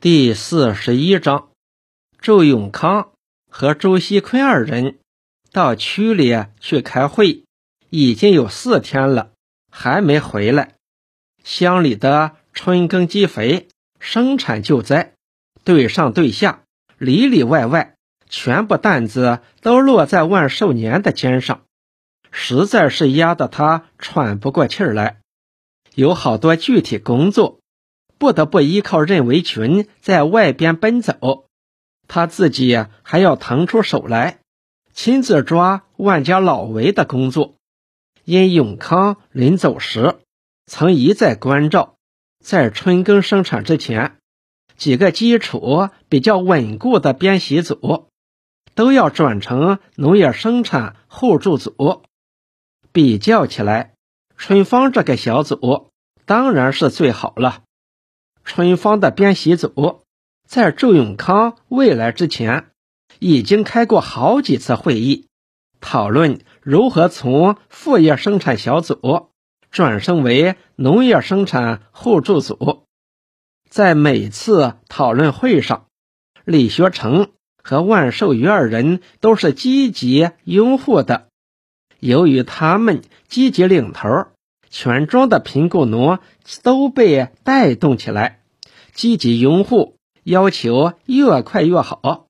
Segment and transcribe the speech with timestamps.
[0.00, 1.48] 第四十一章，
[2.20, 3.10] 周永康
[3.50, 4.98] 和周锡坤二人
[5.50, 7.42] 到区里去开会，
[7.90, 9.32] 已经有四天了，
[9.72, 10.74] 还没回来。
[11.42, 13.66] 乡里的春耕积肥、
[13.98, 15.14] 生产救灾，
[15.64, 16.62] 对上对下，
[16.96, 17.96] 里里外外，
[18.28, 21.62] 全部担子都落在万寿年的肩上，
[22.30, 25.18] 实在是压得他喘不过气儿来。
[25.96, 27.58] 有好多具体工作。
[28.18, 31.46] 不得不依靠任维群在外边奔走，
[32.08, 34.40] 他自己还要腾出手来，
[34.92, 37.54] 亲自抓万家老围的工作。
[38.24, 40.16] 因永康临走时
[40.66, 41.94] 曾一再关照，
[42.44, 44.16] 在春耕生产之前，
[44.76, 48.08] 几个基础比较稳固的编习组
[48.74, 52.02] 都要转成农业生产互助组。
[52.92, 53.94] 比较起来，
[54.36, 55.90] 春芳这个小组
[56.26, 57.62] 当然是最好了。
[58.48, 60.06] 春芳的编习组
[60.48, 62.70] 在周永康未来之前，
[63.18, 65.26] 已经开过好几次会议，
[65.82, 69.28] 讨论如何从副业生产小组
[69.70, 72.86] 转升为农业生产互助组。
[73.68, 75.84] 在每次讨论会上，
[76.46, 77.28] 李学成
[77.62, 81.28] 和万寿余二人都是积极拥护的。
[82.00, 84.28] 由于他们积极领头，
[84.70, 86.18] 全庄的贫雇农
[86.62, 88.40] 都被带动起来。
[88.92, 92.26] 积极拥护，要求越快越好。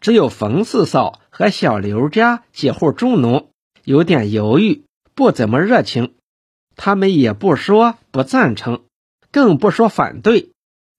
[0.00, 3.48] 只有冯四嫂和小刘家几户中农
[3.84, 6.14] 有点犹豫，不怎么热情。
[6.76, 8.82] 他们也不说不赞成，
[9.30, 10.50] 更不说反对。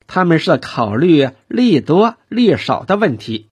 [0.08, 3.50] 他们是考虑利多利少的问题。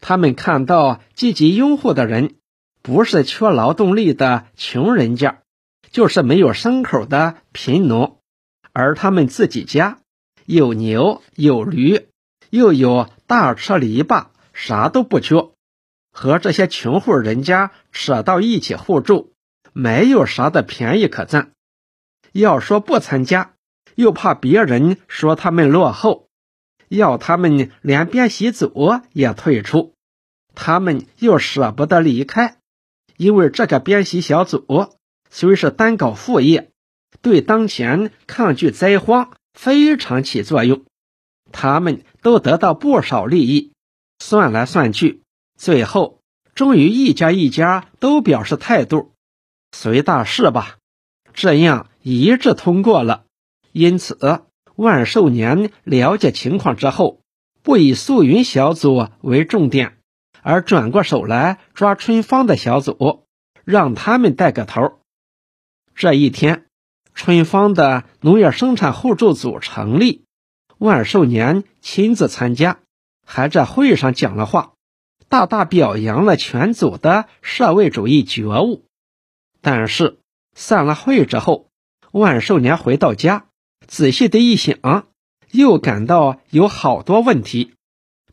[0.00, 2.36] 他们看到积极拥护的人，
[2.82, 5.40] 不是缺劳动力的穷人家，
[5.90, 8.20] 就是没有牲口的贫农，
[8.72, 9.98] 而他们自己家。
[10.44, 12.08] 有牛有驴，
[12.48, 15.50] 又有大车篱笆，啥都不缺。
[16.10, 19.34] 和这些穷户人家扯到一起互助，
[19.74, 21.52] 没有啥的便宜可占。
[22.32, 23.52] 要说不参加，
[23.94, 26.28] 又怕别人说他们落后，
[26.88, 29.92] 要他们连编习组也退出，
[30.54, 32.56] 他们又舍不得离开，
[33.18, 34.97] 因为这个编习小组
[35.30, 36.70] 虽是单搞副业，
[37.22, 39.30] 对当前抗拒灾荒。
[39.54, 40.84] 非常起作用，
[41.50, 43.72] 他们都得到不少利益。
[44.20, 45.22] 算来算去，
[45.56, 46.20] 最后
[46.54, 49.14] 终于一家一家都表示态度，
[49.72, 50.76] 随大势吧。
[51.34, 53.24] 这样一致通过了。
[53.72, 54.42] 因此，
[54.76, 57.20] 万寿年了解情况之后，
[57.64, 59.98] 不以素云小组为重点，
[60.42, 63.24] 而转过手来抓春芳的小组，
[63.64, 65.00] 让他们带个头。
[65.98, 66.66] 这一天。
[67.12, 70.22] 春芳的农业生产互助组成立，
[70.78, 72.78] 万寿年亲自参加，
[73.26, 74.74] 还在会上讲了话，
[75.28, 78.84] 大大表扬了全组的社会主义觉悟。
[79.60, 80.20] 但是
[80.54, 81.68] 散了会之后，
[82.12, 83.46] 万寿年回到家，
[83.88, 85.08] 仔细的一想，
[85.50, 87.72] 又感到有好多问题，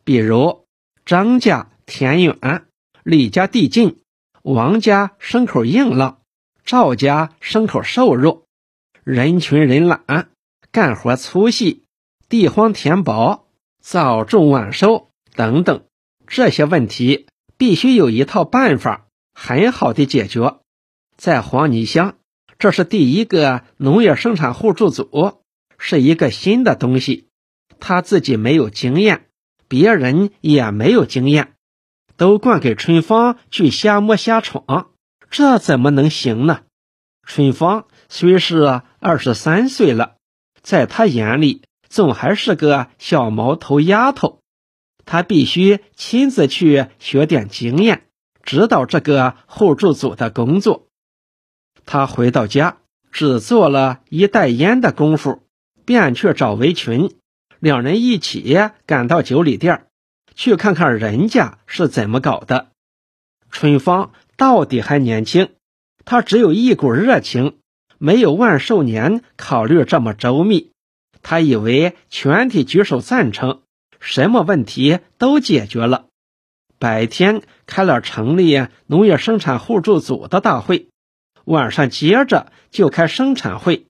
[0.04, 0.64] 比如
[1.04, 2.66] 张家田远，
[3.02, 3.98] 李家地近，
[4.42, 6.20] 王家牲口硬朗，
[6.66, 8.42] 赵家牲口瘦弱。
[9.04, 10.30] 人群人懒，
[10.72, 11.84] 干活粗细，
[12.28, 13.46] 地荒田薄，
[13.80, 15.84] 早种晚收等等，
[16.26, 20.56] 这些问题必须有一套办法很好的解决。
[21.16, 22.16] 在黄泥乡，
[22.58, 25.44] 这是第一个农业生产互助组，
[25.78, 27.28] 是一个新的东西，
[27.78, 29.26] 他自己没有经验，
[29.68, 31.54] 别人也没有经验，
[32.16, 34.90] 都惯给春芳去瞎摸瞎闯，
[35.30, 36.62] 这怎么能行呢？
[37.22, 38.82] 春芳虽是。
[38.98, 40.16] 二十三岁了，
[40.62, 44.40] 在他眼里，总还是个小毛头丫头。
[45.04, 48.06] 他必须亲自去学点经验，
[48.42, 50.88] 指导这个互助组的工作。
[51.84, 52.78] 他回到家，
[53.12, 55.44] 只做了一袋烟的功夫，
[55.84, 57.14] 便去找围裙，
[57.60, 59.86] 两人一起赶到酒里店，
[60.34, 62.70] 去看看人家是怎么搞的。
[63.52, 65.50] 春芳到底还年轻，
[66.04, 67.58] 他只有一股热情。
[67.98, 70.70] 没有万寿年考虑这么周密，
[71.22, 73.62] 他以为全体举手赞成，
[74.00, 76.04] 什么问题都解决了。
[76.78, 80.88] 白天开了成立农业生产互助组的大会，
[81.46, 83.86] 晚上接着就开生产会，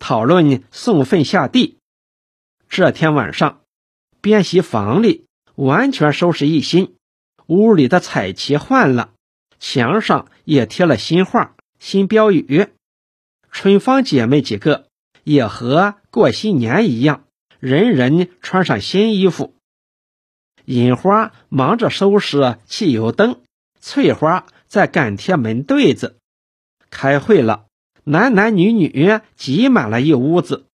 [0.00, 1.78] 讨论送粪下地。
[2.68, 3.60] 这天晚上，
[4.20, 6.96] 编席房里完全收拾一新，
[7.46, 9.12] 屋里的彩旗换了，
[9.66, 12.68] 墙上也贴了新画、新标语。
[13.50, 14.88] 春芳姐妹几个
[15.22, 17.24] 也和过新年一样，
[17.60, 19.54] 人人穿上新衣服。
[20.66, 23.40] 银花忙着收拾汽油灯，
[23.80, 26.18] 翠花在赶贴门对子。
[26.90, 27.64] 开会了，
[28.04, 30.66] 男男女女挤满了一屋子。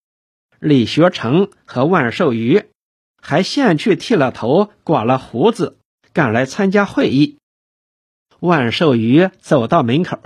[0.59, 2.65] 李学成和万寿余
[3.23, 5.79] 还先去剃了头、刮了胡子，
[6.13, 7.39] 赶来参加会议。
[8.41, 10.19] 万寿余走到门口，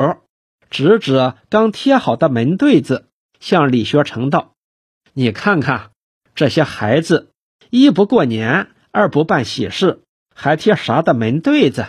[0.70, 3.08] 指指刚贴好的门对子，
[3.40, 4.54] 向李学成道
[5.12, 5.90] ：“你看看
[6.34, 7.30] 这些孩子，
[7.70, 10.02] 一不过年。”二不办喜事，
[10.36, 11.86] 还贴啥的门对子？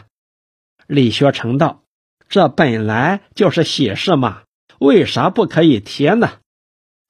[0.88, 1.84] 李学成道
[2.28, 4.42] ：“这本来就是喜事嘛，
[4.80, 6.32] 为啥不可以贴呢？”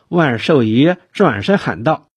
[0.09, 2.09] 万寿余转身喊道：“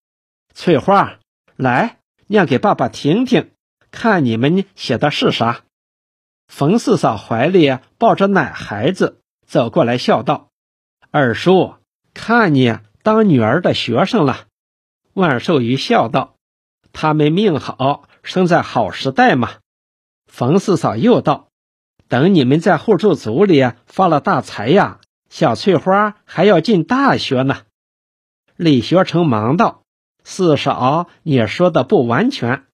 [0.53, 1.21] 翠花，
[1.55, 3.53] 来念给爸爸听听，
[3.93, 5.63] 看你们写的是啥。”
[6.49, 10.49] 冯四嫂怀里抱着奶孩子走过来，笑道
[11.13, 11.75] ：“二叔，
[12.15, 14.47] 看你当女儿的学生了。”
[15.15, 16.35] 万寿余笑道。
[16.93, 19.51] 他们命好，生在好时代嘛。
[20.27, 21.49] 冯四嫂又道
[22.09, 27.59] ：“等你们在互助组里发了大财呀，小翠花还要进大学呢。”
[28.57, 29.83] 李学成忙道
[30.25, 32.65] ：“四嫂，你说的不完全。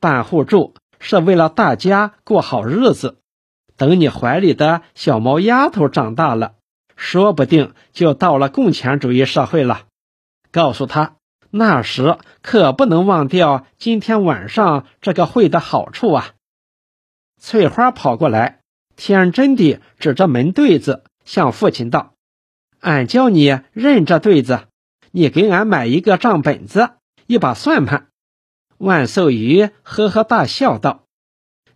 [0.00, 3.18] 办互助是为了大家过好日子。
[3.76, 6.54] 等你怀里的小毛丫头长大了，
[6.96, 9.82] 说不定就到了共产主义社会了。
[10.50, 11.14] 告诉他。”
[11.50, 16.32] 那时可不能忘掉今天晚上这个会的好处啊！
[17.40, 18.60] 翠花跑过来，
[18.96, 22.12] 天真的指着门对子，向父亲道
[22.80, 24.64] ：“俺叫你认这对子，
[25.10, 26.90] 你给俺买一个账本子，
[27.26, 28.08] 一把算盘。”
[28.78, 31.04] 万寿余呵呵大笑道：“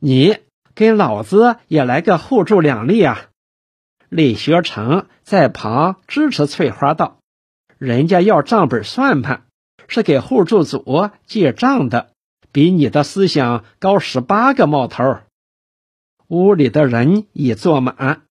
[0.01, 0.39] 你
[0.75, 3.29] 跟老子也来个互助两利啊！”
[4.09, 7.19] 李学成在旁支持翠花道
[7.79, 9.45] ：“人家要账本算盘。”
[9.89, 12.13] 是给互助组记账的，
[12.51, 15.19] 比你的思想高十八个冒头。
[16.29, 18.23] 屋里的人已坐满，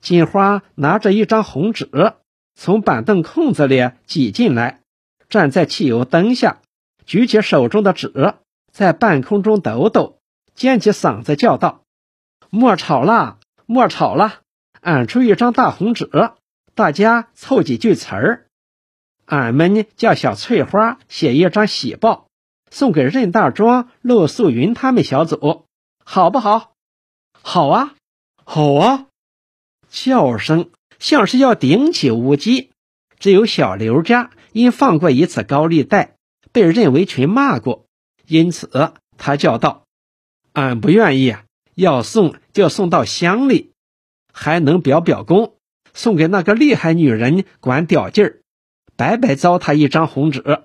[0.00, 2.14] 金花拿着一张红纸，
[2.54, 4.80] 从板凳空子里挤进来，
[5.28, 6.59] 站在汽油灯下，
[7.10, 8.36] 举起手中的纸，
[8.72, 10.20] 在半空中抖抖，
[10.54, 11.82] 尖起嗓子叫道
[12.50, 14.42] ：“莫吵了，莫吵了，
[14.80, 16.08] 俺出一张大红纸，
[16.76, 18.46] 大家凑几句词儿。”
[19.26, 22.28] 俺们叫小翠花写一张喜报，
[22.70, 25.64] 送给任大庄、陆素云他们小组，
[26.04, 26.74] 好不好？
[27.42, 27.96] 好啊，
[28.44, 29.06] 好啊！
[29.88, 30.70] 叫声
[31.00, 32.70] 像是要顶起乌鸡。
[33.18, 36.14] 只有小刘家因放过一次高利贷，
[36.52, 37.86] 被任维群骂过，
[38.26, 39.84] 因此他叫道
[40.52, 41.36] ：“俺不愿意，
[41.74, 43.72] 要送就送到乡里，
[44.32, 45.56] 还能表表功，
[45.94, 48.40] 送给那个厉害女人管屌劲儿。”
[48.96, 50.64] 白白糟蹋一张红纸，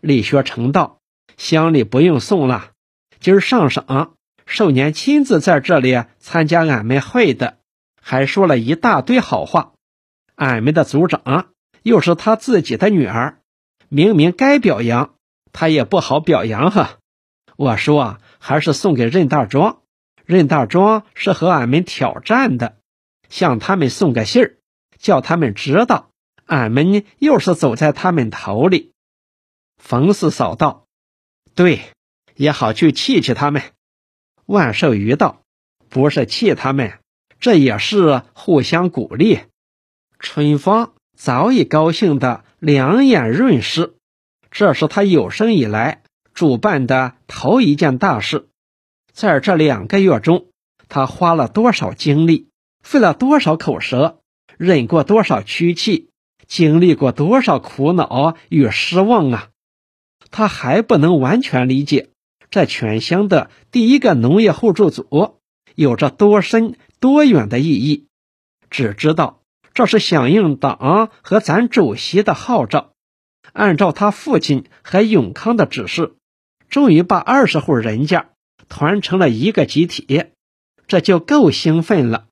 [0.00, 1.00] 李学成道
[1.38, 2.72] ：“乡里不用送了，
[3.20, 4.14] 今儿上省
[4.44, 7.58] 寿年亲自在这里参加俺们会的，
[8.02, 9.72] 还说了一大堆好话。
[10.34, 11.52] 俺们的族长
[11.82, 13.40] 又是他自己的女儿，
[13.88, 15.14] 明明该表扬，
[15.52, 16.98] 他也不好表扬哈。
[17.56, 19.82] 我说啊还是送给任大庄，
[20.24, 22.76] 任大庄是和俺们挑战的，
[23.28, 24.56] 向他们送个信儿，
[24.98, 26.10] 叫他们知道。”
[26.48, 28.92] 俺们又是走在他们头里，
[29.76, 30.86] 冯四嫂道
[31.54, 31.82] ：“对，
[32.36, 33.62] 也好去气气他们。”
[34.46, 35.42] 万寿余道
[35.90, 37.00] ：“不是气他们，
[37.38, 39.40] 这也是互相鼓励。”
[40.18, 43.94] 春芳早已高兴的两眼润湿，
[44.50, 46.02] 这是他有生以来
[46.34, 48.48] 主办的头一件大事。
[49.12, 50.46] 在这两个月中，
[50.88, 52.48] 他花了多少精力，
[52.82, 54.18] 费了多少口舌，
[54.56, 56.10] 忍过多少屈气。
[56.46, 59.50] 经历过多少苦恼与失望啊！
[60.30, 62.08] 他还不能完全理解，
[62.48, 65.36] 这全乡的第一个农业互助组
[65.74, 68.06] 有着多深多远的意义。
[68.70, 69.42] 只知道
[69.78, 72.94] 这是响应党和咱主席的号召，
[73.52, 76.16] 按照他父亲和永康的指示，
[76.68, 78.30] 终于把二十户人家
[78.68, 80.32] 团成了一个集体，
[80.88, 82.26] 这就够兴奋了。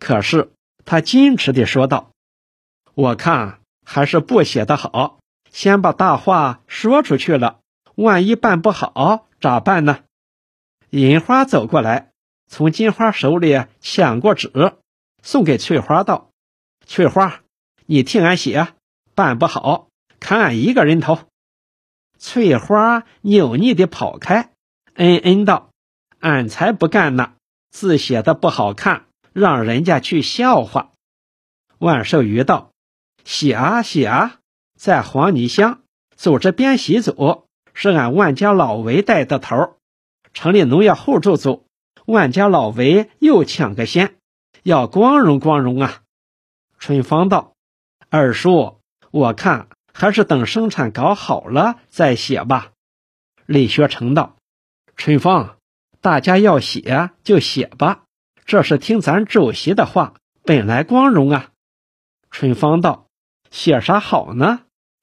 [0.00, 0.50] 可是
[0.84, 2.10] 他矜持地说道。
[2.94, 5.20] 我看还是不写的好，
[5.52, 7.60] 先把大话说出去了，
[7.94, 10.00] 万一办不好咋办呢？
[10.90, 12.10] 银花走过来，
[12.48, 14.72] 从金花手里抢过纸，
[15.22, 16.29] 送给翠花道
[16.92, 17.42] ：“翠花，
[17.86, 18.74] 你替俺写，
[19.14, 21.20] 办不好砍俺一个人头。”
[22.18, 24.50] 翠花扭捏的跑开，
[24.94, 25.70] 嗯嗯道
[26.18, 27.34] ：“俺才不干呢，
[27.70, 30.90] 字写的不好看，让人家去笑话。”
[31.78, 32.72] 万寿余道。
[33.24, 34.40] 写啊写啊，
[34.76, 35.82] 在黄泥乡
[36.16, 39.76] 组织编习组是俺万家老韦带的头，
[40.32, 41.68] 成立农业互助组，
[42.06, 44.16] 万家老韦又抢个先，
[44.64, 46.02] 要光荣光荣啊！
[46.80, 47.52] 春芳道
[48.08, 52.72] ：“二叔，我看还是等生产搞好了再写吧。”
[53.44, 54.36] 李学成道
[54.96, 55.58] ：“春芳，
[56.00, 58.04] 大家要写就写吧，
[58.46, 61.50] 这是听咱主席的话，本来光荣啊。”
[62.32, 63.08] 春芳道
[63.52, 64.60] ：“写啥好呢？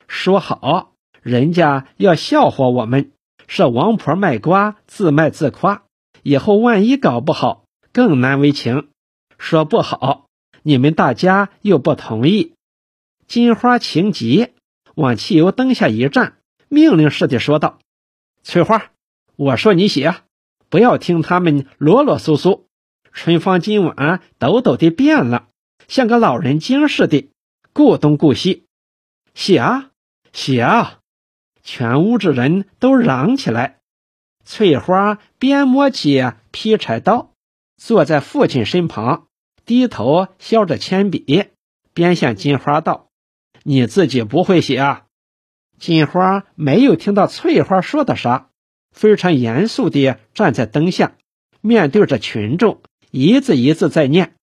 [0.08, 3.12] 说好，人家要笑话我们，
[3.48, 5.84] 是王婆卖瓜，自卖自夸。
[6.24, 8.90] 以后万一搞不好，更难为情。
[9.38, 10.24] 说不好。”
[10.68, 12.54] 你们大家又不同意，
[13.26, 14.50] 金花情急，
[14.96, 17.80] 往汽油灯下一站，命令似的说道
[18.44, 18.92] ：“翠花，
[19.38, 20.16] 我说你写，
[20.68, 22.64] 不要听他们啰啰嗦嗦。”
[23.16, 25.48] 春芳今晚抖抖的变了，
[25.88, 27.30] 像个老人精似的，
[27.72, 28.66] 顾东顾西。
[29.34, 29.92] 写啊，
[30.34, 31.00] 写啊！
[31.64, 33.80] 全屋子人都嚷起来。
[34.44, 37.32] 翠花边摸起劈柴刀，
[37.78, 39.27] 坐在父亲身旁。
[39.68, 41.50] 低头削着铅笔，
[41.94, 43.10] 边向金花道
[43.64, 45.08] ：“你自己不会写啊？”
[45.78, 48.50] 金花没有听到翠花说的啥，
[48.92, 51.18] 非常严肃地站在灯下，
[51.60, 52.82] 面对着群众，
[53.12, 54.36] 一字一字在念：“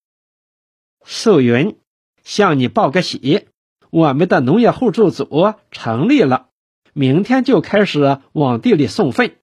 [1.06, 1.78] 素云，
[2.22, 3.48] 向你报个喜，
[3.88, 6.50] 我们的农业互助组成立了，
[6.92, 9.36] 明天就开始往地里送粪。”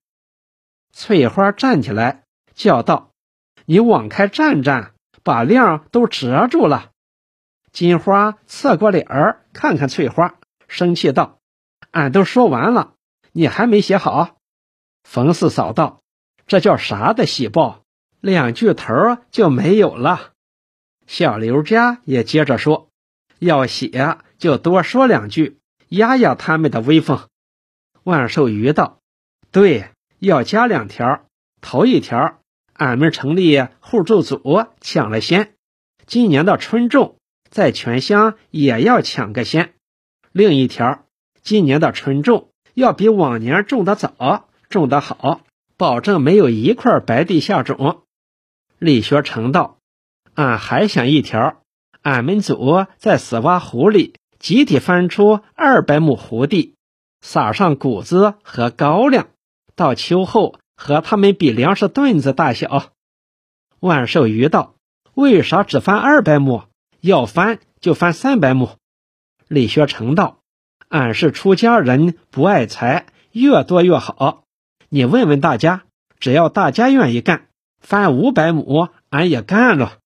[0.93, 2.23] 翠花站起来
[2.53, 3.13] 叫道
[3.65, 4.90] ：“你往开站站！”
[5.23, 6.91] 把亮都遮住了，
[7.71, 10.35] 金花侧过脸儿看看翠花，
[10.67, 11.39] 生气道
[11.91, 12.95] ：“俺都说完了，
[13.31, 14.37] 你还没写好。”
[15.03, 16.01] 冯四嫂道
[16.47, 17.83] ：“这叫啥的喜报？
[18.19, 20.33] 两句头就没有了。”
[21.07, 22.89] 小刘家也接着说
[23.39, 25.59] ：“要写就多说两句，
[25.89, 27.27] 压压他们的威风。”
[28.03, 28.99] 万寿鱼道
[29.51, 31.25] ：“对，要加两条，
[31.61, 32.39] 头一条。”
[32.81, 35.53] 俺们成立互助组抢了先，
[36.07, 39.75] 今年的春种在全乡也要抢个先。
[40.31, 41.05] 另一条，
[41.43, 45.41] 今年的春种要比往年种的早，种的好，
[45.77, 48.01] 保证没有一块白地下种。
[48.79, 49.77] 李学成道
[50.33, 51.61] ：“俺还想一条，
[52.01, 56.73] 俺们组在死洼湖里集体翻出二百亩湖地，
[57.21, 59.27] 撒上谷子和高粱，
[59.75, 62.91] 到秋后。”和他们比粮食盾子大小，
[63.79, 64.73] 万寿余道
[65.13, 66.63] ：“为啥只翻二百亩？
[67.01, 68.77] 要翻就翻三百亩。”
[69.47, 70.39] 李学成道
[70.89, 74.43] ：“俺是出家人，不爱财，越多越好。
[74.89, 75.83] 你问问大家，
[76.19, 79.99] 只要大家愿意干，翻五百亩，俺也干了。”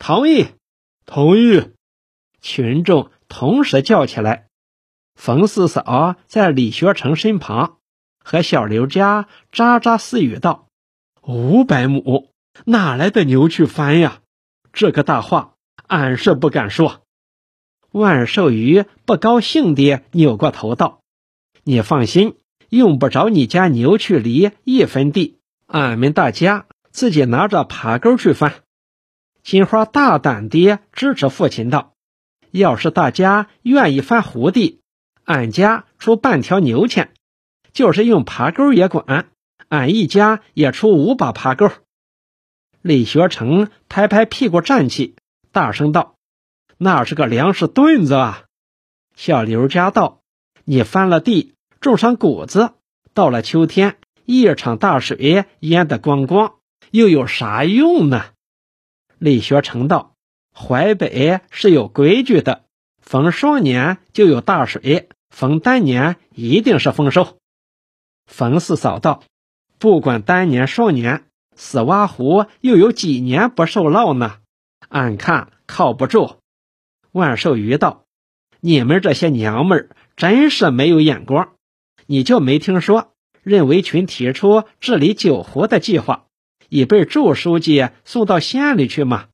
[0.00, 0.46] 同意，
[1.04, 1.72] 同意！
[2.40, 4.46] 群众同时叫起来。
[5.14, 7.76] 冯四嫂在李学成身旁。
[8.22, 10.68] 和小刘家喳喳私语道
[11.22, 12.28] ：“五百亩
[12.64, 14.20] 哪来的牛去翻呀？
[14.72, 15.54] 这个大话
[15.86, 17.02] 俺是不敢说。”
[17.92, 21.00] 万寿鱼不高兴地扭过头道
[21.64, 22.36] ：“你放心，
[22.68, 28.62] 用不着你家牛去犁一分地，俺们大家自己拿着耙钩去翻。”
[29.42, 31.94] 金花大胆地支持父亲道
[32.52, 34.82] ：“要是大家愿意翻胡地，
[35.24, 37.12] 俺家出半条牛钱。”
[37.72, 39.30] 就是用耙钩也管，
[39.68, 41.70] 俺一家也出五把耙钩。
[42.82, 45.14] 李学成拍拍屁股站起，
[45.52, 46.14] 大声道
[46.78, 48.44] ：“那是个粮食墩子啊！”
[49.14, 50.22] 小刘家道
[50.64, 52.72] ：“你翻了地，种上谷子，
[53.12, 56.54] 到了秋天，一场大水淹得光光，
[56.90, 58.24] 又有啥用呢？”
[59.18, 60.14] 李学成道
[60.56, 62.64] ：“淮北是有规矩的，
[63.02, 67.36] 逢双年就有大水，逢单年一定是丰收。”
[68.30, 69.22] 冯四嫂道
[69.78, 71.24] ：“不管单年双年，
[71.56, 74.36] 死蛙湖又有几年不受涝呢？
[74.88, 76.36] 俺看靠不住。”
[77.12, 78.04] 万寿鱼道
[78.60, 81.50] ：“你们这些娘们儿真是没有眼光！
[82.06, 86.26] 你就没听说任维群提出治理九湖的计划，
[86.68, 89.26] 已被祝书记送到县里去吗？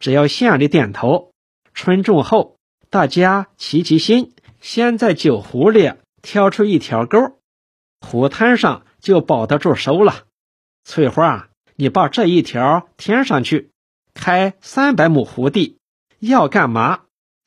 [0.00, 1.32] 只要县里点头，
[1.74, 2.56] 春种后
[2.88, 5.92] 大家齐齐心，先在九湖里
[6.22, 7.36] 挑出一条沟。”
[8.00, 10.24] 湖滩上就保得住收了。
[10.84, 13.70] 翠花，你把这一条填上去，
[14.14, 15.78] 开三百亩湖地，
[16.18, 17.02] 要干嘛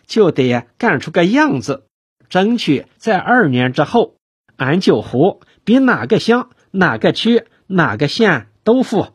[0.06, 1.88] 就得干出个样子，
[2.30, 4.18] 争取在二年之后，
[4.56, 9.14] 俺九湖比哪个乡、哪个区、哪个县都富。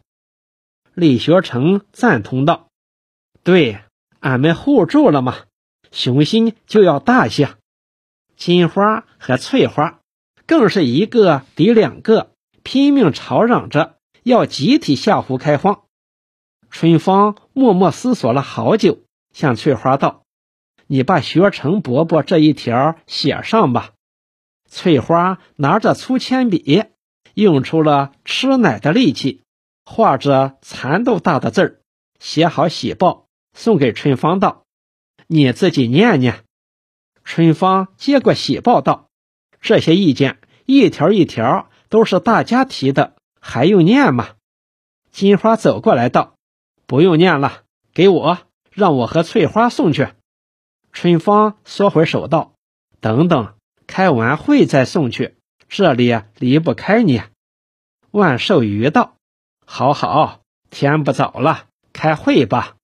[0.94, 2.68] 李学成赞同道
[3.44, 3.80] ：“对，
[4.18, 5.36] 俺们互助了嘛，
[5.92, 7.54] 雄心就要大些。”
[8.36, 9.97] 金花和翠花
[10.48, 15.82] 更是一个抵两个，拼命吵嚷着要集体下湖开荒。
[16.70, 19.00] 春芳默默思索了好久，
[19.34, 20.22] 向翠花道
[20.88, 23.92] ：“你把学成伯伯这一条写上吧。”
[24.70, 26.84] 翠花拿着粗铅笔，
[27.34, 29.42] 用出了吃奶的力气，
[29.84, 31.80] 画着蚕豆大的字儿，
[32.20, 34.64] 写好喜报，送给春芳道
[35.28, 36.42] ：“你自己念念。”
[37.22, 39.07] 春芳接过喜报道
[39.60, 44.30] ：“这些意见一条一条都是大家提的，还用念吗？”
[45.12, 46.34] 金花走过来道。
[46.86, 48.38] 不用念了，给我，
[48.70, 50.08] 让我和翠花送去。
[50.90, 52.54] 春芳缩回手道
[52.98, 55.36] ：“等等，开完会再送去，
[55.68, 57.20] 这里离不开你。”
[58.10, 59.16] 万寿余道
[59.66, 62.76] ：“好好，天不早了，开会吧。”